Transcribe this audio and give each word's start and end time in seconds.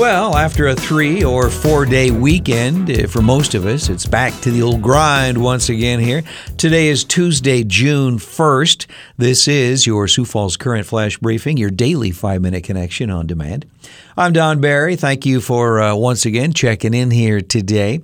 Well, 0.00 0.34
after 0.34 0.68
a 0.68 0.74
three 0.74 1.22
or 1.22 1.50
four 1.50 1.84
day 1.84 2.10
weekend, 2.10 2.88
eh, 2.88 3.04
for 3.04 3.20
most 3.20 3.54
of 3.54 3.66
us, 3.66 3.90
it's 3.90 4.06
back 4.06 4.32
to 4.40 4.50
the 4.50 4.62
old 4.62 4.80
grind 4.80 5.36
once 5.36 5.68
again 5.68 6.00
here. 6.00 6.22
Today 6.56 6.88
is 6.88 7.04
Tuesday, 7.04 7.64
June 7.64 8.16
1st. 8.16 8.86
This 9.18 9.46
is 9.46 9.86
your 9.86 10.08
Sioux 10.08 10.24
Falls 10.24 10.56
Current 10.56 10.86
Flash 10.86 11.18
Briefing, 11.18 11.58
your 11.58 11.68
daily 11.68 12.12
five 12.12 12.40
minute 12.40 12.64
connection 12.64 13.10
on 13.10 13.26
demand. 13.26 13.66
I'm 14.16 14.32
Don 14.32 14.58
Barry. 14.58 14.96
Thank 14.96 15.26
you 15.26 15.42
for 15.42 15.82
uh, 15.82 15.94
once 15.94 16.24
again 16.24 16.54
checking 16.54 16.94
in 16.94 17.10
here 17.10 17.42
today. 17.42 18.00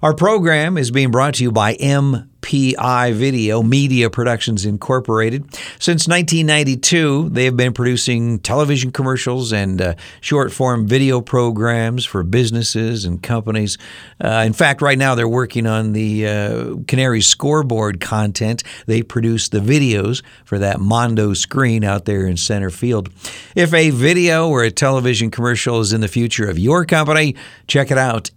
Our 0.00 0.14
program 0.14 0.78
is 0.78 0.92
being 0.92 1.10
brought 1.10 1.34
to 1.34 1.42
you 1.42 1.50
by 1.50 1.74
MPI 1.74 3.12
Video 3.14 3.64
Media 3.64 4.08
Productions 4.08 4.64
Incorporated. 4.64 5.52
Since 5.80 6.06
1992, 6.06 7.30
they 7.30 7.44
have 7.46 7.56
been 7.56 7.72
producing 7.72 8.38
television 8.38 8.92
commercials 8.92 9.52
and 9.52 9.82
uh, 9.82 9.94
short 10.20 10.52
form 10.52 10.86
video 10.86 11.20
programs 11.20 12.04
for 12.04 12.22
businesses 12.22 13.04
and 13.04 13.20
companies. 13.20 13.76
Uh, 14.22 14.44
in 14.46 14.52
fact, 14.52 14.82
right 14.82 14.96
now 14.96 15.16
they're 15.16 15.26
working 15.26 15.66
on 15.66 15.94
the 15.94 16.28
uh, 16.28 16.74
Canary 16.86 17.20
scoreboard 17.20 18.00
content. 18.00 18.62
They 18.86 19.02
produce 19.02 19.48
the 19.48 19.58
videos 19.58 20.22
for 20.44 20.60
that 20.60 20.78
Mondo 20.78 21.34
screen 21.34 21.82
out 21.82 22.04
there 22.04 22.24
in 22.24 22.36
center 22.36 22.70
field. 22.70 23.08
If 23.56 23.74
a 23.74 23.90
video 23.90 24.48
or 24.48 24.62
a 24.62 24.70
television 24.70 25.32
commercial 25.32 25.80
is 25.80 25.92
in 25.92 26.02
the 26.02 26.08
future 26.08 26.48
of 26.48 26.56
your 26.56 26.84
company, 26.84 27.34
check 27.66 27.90
it 27.90 27.98
out 27.98 28.30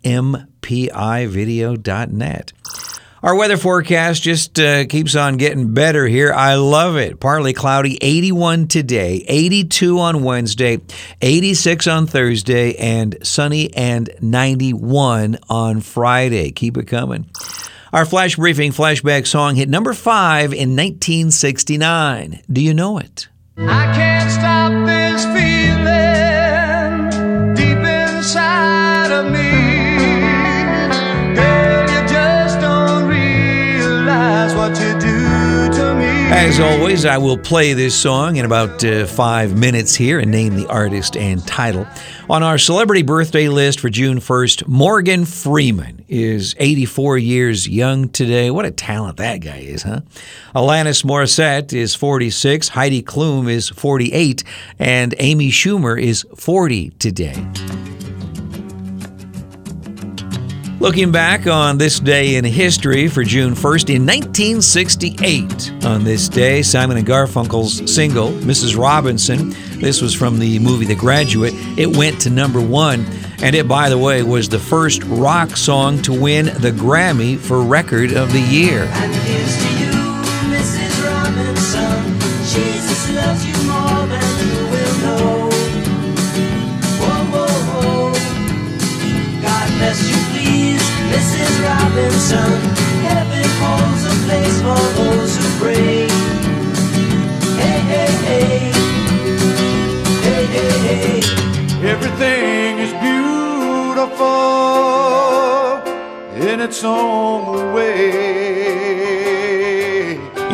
mpivideo.net. 0.72 2.54
Our 3.24 3.36
weather 3.36 3.58
forecast 3.58 4.24
just 4.24 4.60
uh, 4.60 4.86
keeps 4.86 5.16
on 5.16 5.38
getting 5.38 5.76
better 5.76 6.08
here. 6.08 6.34
I 6.34 6.56
love 6.56 6.98
it. 6.98 7.20
Partly 7.20 7.54
cloudy, 7.54 8.00
81 8.02 8.68
today, 8.68 9.24
82 9.28 10.00
on 10.00 10.24
Wednesday, 10.24 10.80
86 11.22 11.86
on 11.86 12.08
Thursday, 12.08 12.76
and 12.78 13.16
sunny 13.22 13.72
and 13.76 14.10
91 14.22 15.38
on 15.50 15.82
Friday. 15.82 16.50
Keep 16.50 16.78
it 16.78 16.88
coming. 16.88 17.30
Our 17.94 18.06
flash 18.06 18.38
briefing 18.38 18.72
flashback 18.72 19.28
song 19.28 19.54
hit 19.56 19.70
number 19.70 19.94
five 19.94 20.52
in 20.52 20.76
1969. 20.76 22.42
Do 22.52 22.62
you 22.62 22.74
know 22.74 22.98
it? 22.98 23.28
I 23.58 23.94
can't 23.94 24.32
stop 24.32 24.72
this 24.88 25.26
feeling 25.26 25.81
As 36.42 36.60
always, 36.60 37.06
I 37.06 37.20
will 37.20 37.38
play 37.38 37.74
this 37.74 37.94
song 37.94 38.38
in 38.38 38.46
about 38.46 38.84
uh, 38.84 39.06
five 39.06 39.56
minutes 39.56 39.94
here 39.94 40.20
and 40.20 40.32
name 40.32 40.56
the 40.56 40.66
artist 40.66 41.16
and 41.16 41.46
title. 41.46 41.86
On 42.32 42.42
our 42.42 42.58
celebrity 42.58 43.04
birthday 43.04 43.48
list 43.48 43.80
for 43.80 43.92
June 43.92 44.18
1st, 44.18 44.68
Morgan 44.68 45.26
Freeman 45.26 46.04
is 46.10 46.56
84 46.58 47.20
years 47.20 47.70
young 47.70 48.10
today. 48.10 48.50
What 48.50 48.66
a 48.66 48.72
talent 48.72 49.18
that 49.18 49.38
guy 49.38 49.60
is, 49.60 49.84
huh? 49.84 50.02
Alanis 50.56 51.06
Morissette 51.06 51.74
is 51.74 51.94
46, 51.94 52.70
Heidi 52.70 53.04
Klum 53.04 53.48
is 53.48 53.70
48, 53.70 54.44
and 54.80 55.14
Amy 55.20 55.52
Schumer 55.52 56.02
is 56.02 56.26
40 56.36 56.90
today. 56.98 58.01
Looking 60.82 61.12
back 61.12 61.46
on 61.46 61.78
this 61.78 62.00
day 62.00 62.38
in 62.38 62.44
history 62.44 63.08
for 63.08 63.24
June 63.24 63.54
1st, 63.54 63.94
in 63.96 64.04
1968, 64.04 65.86
on 65.86 66.04
this 66.04 66.28
day, 66.28 66.64
Simon 66.64 66.98
and 66.98 67.06
Garfunkel's 67.06 67.94
single, 67.94 68.30
Mrs. 68.30 68.76
Robinson, 68.76 69.52
this 69.80 70.02
was 70.02 70.16
from 70.16 70.40
the 70.40 70.58
movie 70.58 70.86
The 70.86 70.96
Graduate, 70.96 71.54
it 71.78 71.96
went 71.96 72.20
to 72.22 72.32
number 72.32 72.60
one. 72.60 73.06
And 73.44 73.56
it, 73.56 73.68
by 73.68 73.90
the 73.90 73.98
way, 74.00 74.24
was 74.24 74.50
the 74.50 74.58
first 74.58 75.04
rock 75.04 75.56
song 75.56 76.02
to 76.02 76.20
win 76.20 76.48
the 76.48 76.72
Grammy 76.72 77.38
for 77.38 77.62
Record 77.62 78.14
of 78.14 78.34
the 78.34 78.42
Year. 78.42 78.88
Its 106.72 106.86
own 106.86 107.74
way. 107.74 108.12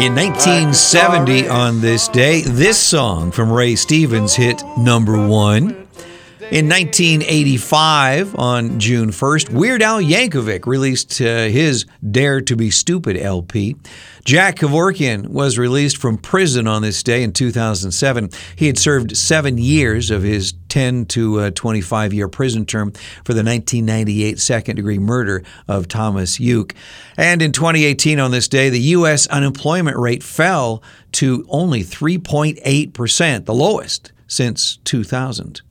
In 0.04 0.16
1970, 0.16 1.48
on 1.48 1.80
this 1.80 2.08
day, 2.08 2.42
this 2.42 2.80
song 2.80 3.30
from 3.30 3.52
Ray 3.52 3.76
Stevens 3.76 4.34
hit 4.34 4.64
number 4.80 5.28
one. 5.28 5.87
In 6.50 6.70
1985, 6.70 8.40
on 8.40 8.80
June 8.80 9.10
1st, 9.10 9.50
Weird 9.50 9.82
Al 9.82 10.00
Yankovic 10.00 10.66
released 10.66 11.20
uh, 11.20 11.44
his 11.50 11.86
Dare 12.10 12.40
to 12.40 12.56
Be 12.56 12.72
Stupid 12.72 13.18
LP. 13.18 13.76
Jack 14.24 14.56
Kevorkian 14.56 15.28
was 15.28 15.58
released 15.58 15.98
from 15.98 16.18
prison 16.18 16.66
on 16.66 16.84
this 16.84 17.04
day 17.04 17.22
in 17.22 17.34
2007. 17.34 18.30
He 18.56 18.68
had 18.68 18.80
served 18.80 19.18
seven 19.18 19.58
years 19.58 20.10
of 20.10 20.24
his 20.24 20.54
10 20.70 21.08
to 21.08 21.42
uh, 21.42 21.52
25 21.52 22.14
year 22.14 22.30
prison 22.30 22.66
term 22.66 22.94
for 23.26 23.34
the 23.34 23.44
1998 23.44 24.40
second 24.40 24.78
degree 24.78 25.00
murder 25.00 25.44
of 25.68 25.90
Thomas 25.90 26.40
Youk. 26.40 26.74
And 27.18 27.42
in 27.42 27.52
2018, 27.52 28.22
on 28.22 28.32
this 28.32 28.48
day, 28.48 28.70
the 28.70 28.80
U.S. 28.80 29.28
unemployment 29.28 29.98
rate 29.98 30.24
fell 30.24 30.82
to 31.12 31.46
only 31.50 31.84
3.8%, 31.84 33.44
the 33.44 33.54
lowest 33.54 34.14
since 34.28 34.78
2000. 34.86 35.62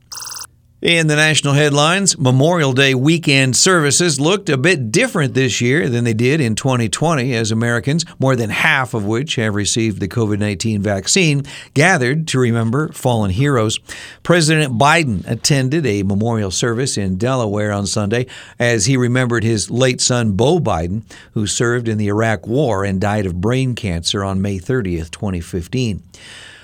In 0.79 1.07
the 1.07 1.15
national 1.15 1.55
headlines, 1.55 2.19
Memorial 2.19 2.71
Day 2.71 2.93
weekend 2.93 3.55
services 3.55 4.19
looked 4.19 4.47
a 4.47 4.59
bit 4.59 4.91
different 4.91 5.33
this 5.33 5.59
year 5.59 5.89
than 5.89 6.03
they 6.03 6.13
did 6.13 6.39
in 6.39 6.53
2020 6.53 7.33
as 7.33 7.49
Americans, 7.49 8.05
more 8.19 8.35
than 8.35 8.51
half 8.51 8.93
of 8.93 9.03
which 9.03 9.37
have 9.37 9.55
received 9.55 9.99
the 9.99 10.07
COVID 10.07 10.37
19 10.37 10.83
vaccine, 10.83 11.41
gathered 11.73 12.27
to 12.27 12.37
remember 12.37 12.91
fallen 12.91 13.31
heroes. 13.31 13.79
President 14.21 14.77
Biden 14.77 15.27
attended 15.27 15.83
a 15.87 16.03
memorial 16.03 16.51
service 16.51 16.95
in 16.95 17.17
Delaware 17.17 17.71
on 17.71 17.87
Sunday 17.87 18.27
as 18.59 18.85
he 18.85 18.97
remembered 18.97 19.43
his 19.43 19.71
late 19.71 19.99
son, 19.99 20.33
Beau 20.33 20.59
Biden, 20.59 21.01
who 21.31 21.47
served 21.47 21.87
in 21.87 21.97
the 21.97 22.09
Iraq 22.09 22.45
War 22.45 22.85
and 22.85 23.01
died 23.01 23.25
of 23.25 23.41
brain 23.41 23.73
cancer 23.73 24.23
on 24.23 24.43
May 24.43 24.59
30th, 24.59 25.09
2015. 25.09 26.03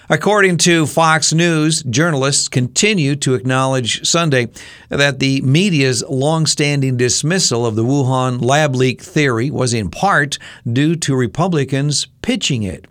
According 0.10 0.58
to 0.58 0.86
Fox 0.86 1.32
News, 1.32 1.82
journalists 1.84 2.50
continue 2.50 3.16
to 3.16 3.36
acknowledge 3.36 4.06
Sunday 4.06 4.50
that 4.90 5.20
the 5.20 5.40
media's 5.42 6.04
long-standing 6.10 6.98
dismissal 6.98 7.66
of 7.66 7.76
the 7.76 7.86
Wuhan 7.86 8.42
lab 8.42 8.76
leak 8.76 9.02
theory 9.02 9.50
was 9.50 9.74
in 9.74 9.90
part 9.90 10.38
due 10.72 10.98
to 10.98 11.16
Republicans 11.16 12.08
pitching 12.22 12.64
it. 12.64 12.86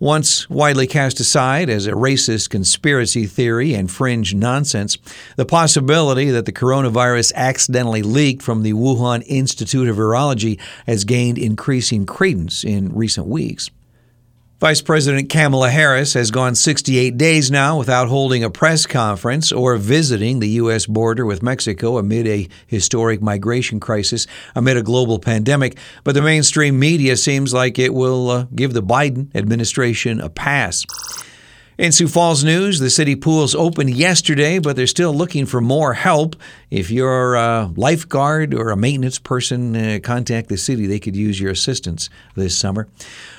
Once 0.00 0.50
widely 0.50 0.88
cast 0.88 1.20
aside 1.20 1.70
as 1.70 1.86
a 1.86 1.92
racist 1.92 2.50
conspiracy 2.50 3.24
theory 3.24 3.72
and 3.72 3.88
fringe 3.88 4.34
nonsense, 4.34 4.98
the 5.36 5.46
possibility 5.46 6.28
that 6.28 6.44
the 6.44 6.52
coronavirus 6.52 7.32
accidentally 7.34 8.02
leaked 8.02 8.42
from 8.42 8.64
the 8.64 8.72
Wuhan 8.72 9.22
Institute 9.28 9.88
of 9.88 9.94
Virology 9.94 10.58
has 10.86 11.04
gained 11.04 11.38
increasing 11.38 12.04
credence 12.04 12.64
in 12.64 12.92
recent 12.92 13.28
weeks. 13.28 13.70
Vice 14.62 14.80
President 14.80 15.28
Kamala 15.28 15.70
Harris 15.70 16.14
has 16.14 16.30
gone 16.30 16.54
68 16.54 17.18
days 17.18 17.50
now 17.50 17.76
without 17.76 18.06
holding 18.06 18.44
a 18.44 18.48
press 18.48 18.86
conference 18.86 19.50
or 19.50 19.76
visiting 19.76 20.38
the 20.38 20.50
U.S. 20.50 20.86
border 20.86 21.26
with 21.26 21.42
Mexico 21.42 21.98
amid 21.98 22.28
a 22.28 22.48
historic 22.68 23.20
migration 23.20 23.80
crisis, 23.80 24.28
amid 24.54 24.76
a 24.76 24.82
global 24.84 25.18
pandemic. 25.18 25.76
But 26.04 26.14
the 26.14 26.22
mainstream 26.22 26.78
media 26.78 27.16
seems 27.16 27.52
like 27.52 27.76
it 27.76 27.92
will 27.92 28.30
uh, 28.30 28.46
give 28.54 28.72
the 28.72 28.84
Biden 28.84 29.34
administration 29.34 30.20
a 30.20 30.28
pass. 30.28 30.84
In 31.76 31.90
Sioux 31.90 32.06
Falls 32.06 32.44
news, 32.44 32.78
the 32.78 32.90
city 32.90 33.16
pools 33.16 33.56
opened 33.56 33.90
yesterday, 33.90 34.60
but 34.60 34.76
they're 34.76 34.86
still 34.86 35.12
looking 35.12 35.44
for 35.44 35.60
more 35.60 35.94
help. 35.94 36.36
If 36.72 36.90
you're 36.90 37.34
a 37.34 37.70
lifeguard 37.76 38.54
or 38.54 38.70
a 38.70 38.78
maintenance 38.78 39.18
person, 39.18 39.76
uh, 39.76 39.98
contact 40.02 40.48
the 40.48 40.56
city. 40.56 40.86
They 40.86 41.00
could 41.00 41.14
use 41.14 41.38
your 41.38 41.50
assistance 41.50 42.08
this 42.34 42.56
summer. 42.56 42.88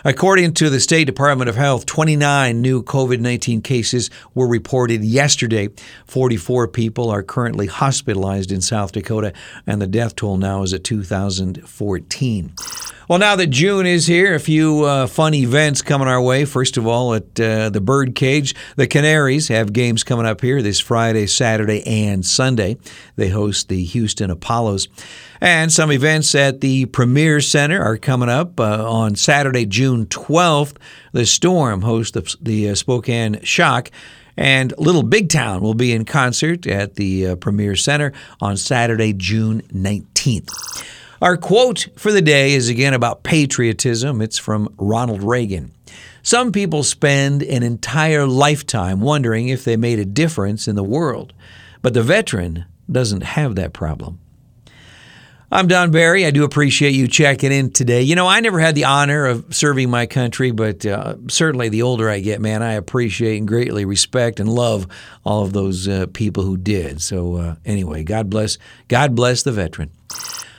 According 0.06 0.53
to 0.53 0.69
the 0.69 0.80
State 0.80 1.06
Department 1.06 1.50
of 1.50 1.56
Health, 1.56 1.88
29 1.88 2.62
new 2.62 2.83
COVID 2.83 3.19
19 3.19 3.63
cases 3.63 4.12
were 4.35 4.47
reported 4.47 5.03
yesterday. 5.03 5.69
44 6.06 6.68
people 6.68 7.09
are 7.09 7.24
currently 7.24 7.65
hospitalized 7.65 8.51
in 8.51 8.62
South 8.62 8.91
Dakota, 8.91 9.33
and 9.65 9.81
the 9.81 9.88
death 9.88 10.15
toll 10.15 10.38
now 10.38 10.62
is 10.62 10.71
at 10.71 10.83
2,014. 10.83 12.53
Well, 13.09 13.19
now 13.19 13.35
that 13.35 13.47
June 13.47 13.85
is 13.85 14.07
here, 14.07 14.33
a 14.33 14.39
few 14.39 14.85
uh, 14.85 15.07
fun 15.07 15.33
events 15.33 15.81
coming 15.81 16.07
our 16.07 16.21
way. 16.21 16.45
First 16.45 16.77
of 16.77 16.88
all, 16.88 17.13
at 17.13 17.38
uh, 17.38 17.69
the 17.69 17.81
Birdcage, 17.81 18.56
the 18.77 18.88
Canaries 18.88 19.50
have 19.50 19.74
games 19.74 20.06
coming 20.06 20.25
up 20.25 20.39
here 20.39 20.62
this 20.62 20.80
Friday, 20.80 21.27
Saturday, 21.27 21.85
and 21.85 22.25
Sunday. 22.25 22.77
They 23.18 23.23
host 23.30 23.70
the 23.70 23.84
Houston 23.84 24.30
Apollos. 24.30 24.88
And 25.42 25.72
some 25.72 25.92
events 25.92 26.34
at 26.36 26.62
the 26.62 26.86
Premier 26.86 27.42
Center 27.42 27.81
are 27.81 27.98
coming 27.98 28.30
up 28.30 28.60
uh, 28.60 28.90
on 28.90 29.16
Saturday, 29.16 29.66
June 29.66 30.06
12th. 30.06 30.78
The 31.12 31.25
Storm 31.25 31.81
hosts 31.81 32.12
the, 32.12 32.36
the 32.42 32.70
uh, 32.70 32.75
Spokane 32.75 33.42
Shock. 33.44 33.92
And 34.36 34.74
Little 34.78 35.04
Big 35.04 35.30
Town 35.30 35.62
will 35.62 35.75
be 35.75 35.92
in 35.92 36.06
concert 36.06 36.66
at 36.66 36.96
the 36.96 37.28
uh, 37.28 37.36
Premier 37.36 37.75
Center 37.75 38.14
on 38.42 38.58
Saturday, 38.58 39.14
June 39.14 39.62
19th. 39.74 40.50
Our 41.22 41.38
quote 41.38 41.88
for 41.96 42.12
the 42.12 42.22
day 42.22 42.54
is 42.54 42.68
again 42.68 42.94
about 42.94 43.24
patriotism. 43.24 44.22
It's 44.22 44.38
from 44.38 44.74
Ronald 44.78 45.24
Reagan. 45.24 45.72
Some 46.22 46.52
people 46.52 46.84
spend 46.84 47.44
an 47.44 47.64
entire 47.64 48.26
lifetime 48.26 49.02
wondering 49.02 49.50
if 49.50 49.64
they 49.64 49.78
made 49.78 50.00
a 50.00 50.06
difference 50.06 50.68
in 50.68 50.76
the 50.76 50.84
world, 50.84 51.34
but 51.81 51.94
the 51.94 52.02
veteran 52.02 52.66
doesn't 52.91 53.24
have 53.24 53.56
that 53.56 53.74
problem. 53.74 54.19
I'm 55.53 55.68
Don 55.68 55.91
Barry. 55.91 56.25
I 56.25 56.31
do 56.31 56.45
appreciate 56.45 56.95
you 56.95 57.07
checking 57.07 57.51
in 57.51 57.69
today. 57.69 58.01
You 58.01 58.15
know, 58.15 58.27
I 58.27 58.39
never 58.39 58.59
had 58.59 58.74
the 58.74 58.85
honor 58.85 59.27
of 59.27 59.53
serving 59.53 59.88
my 59.88 60.07
country, 60.07 60.50
but 60.50 60.83
uh, 60.83 61.13
certainly 61.27 61.69
the 61.69 61.83
older 61.83 62.09
I 62.09 62.21
get, 62.21 62.41
man, 62.41 62.63
I 62.63 62.74
appreciate 62.74 63.38
and 63.38 63.47
greatly 63.47 63.85
respect 63.85 64.39
and 64.39 64.50
love 64.50 64.88
all 65.24 65.44
of 65.44 65.53
those 65.53 65.88
uh, 65.88 66.07
people 66.12 66.41
who 66.44 66.57
did. 66.57 67.03
So, 67.03 67.35
uh, 67.35 67.56
anyway, 67.65 68.03
God 68.03 68.31
bless. 68.31 68.57
God 68.88 69.13
bless 69.13 69.44
the 69.44 69.51
veteran. 69.51 69.91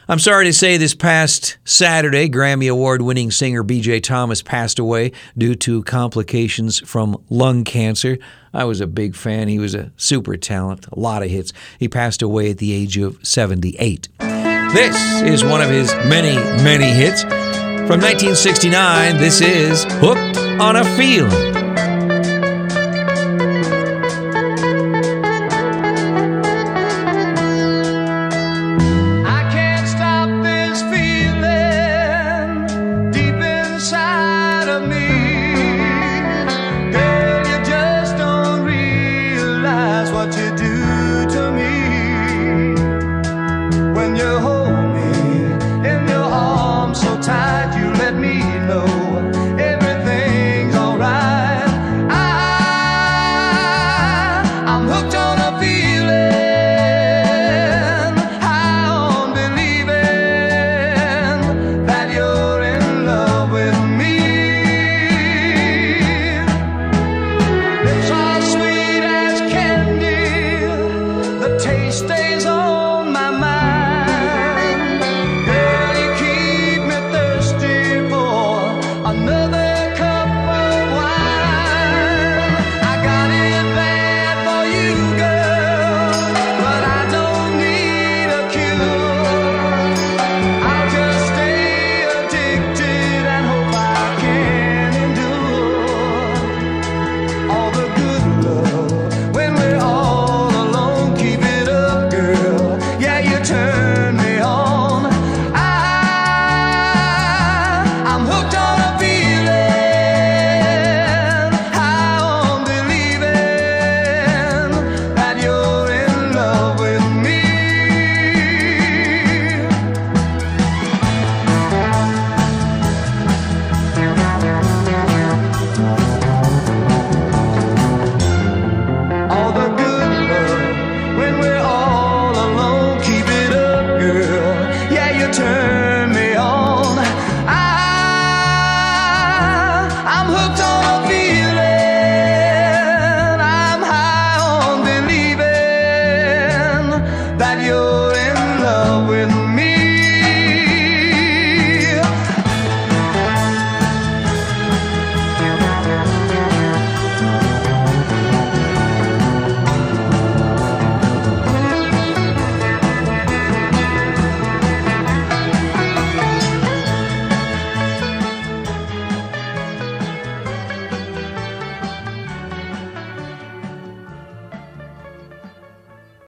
I'm 0.06 0.18
sorry 0.18 0.44
to 0.44 0.52
say 0.52 0.76
this 0.76 0.94
past 0.94 1.56
Saturday, 1.64 2.28
Grammy 2.28 2.70
Award 2.70 3.00
winning 3.00 3.30
singer 3.30 3.64
BJ 3.64 4.02
Thomas 4.02 4.42
passed 4.42 4.78
away 4.78 5.12
due 5.38 5.54
to 5.54 5.82
complications 5.84 6.78
from 6.80 7.24
lung 7.30 7.64
cancer. 7.64 8.18
I 8.52 8.64
was 8.64 8.82
a 8.82 8.86
big 8.86 9.16
fan. 9.16 9.48
He 9.48 9.58
was 9.58 9.74
a 9.74 9.92
super 9.96 10.36
talent, 10.36 10.86
a 10.92 10.98
lot 10.98 11.22
of 11.22 11.30
hits. 11.30 11.54
He 11.78 11.88
passed 11.88 12.20
away 12.20 12.50
at 12.50 12.58
the 12.58 12.74
age 12.74 12.98
of 12.98 13.18
78. 13.26 14.10
This 14.18 15.22
is 15.22 15.42
one 15.42 15.62
of 15.62 15.70
his 15.70 15.90
many, 16.06 16.34
many 16.62 16.90
hits. 16.90 17.22
From 17.22 18.00
1969, 18.00 19.16
this 19.16 19.40
is 19.40 19.84
Hooked 19.84 20.36
on 20.60 20.76
a 20.76 20.84
Feeling. 20.96 21.63